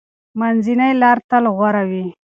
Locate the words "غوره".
1.55-1.83